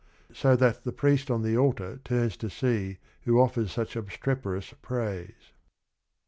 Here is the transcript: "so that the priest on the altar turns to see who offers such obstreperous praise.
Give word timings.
"so 0.33 0.55
that 0.55 0.83
the 0.83 0.91
priest 0.91 1.29
on 1.29 1.43
the 1.43 1.55
altar 1.55 1.99
turns 2.03 2.35
to 2.35 2.49
see 2.49 2.97
who 3.21 3.39
offers 3.39 3.71
such 3.71 3.95
obstreperous 3.95 4.73
praise. 4.81 5.51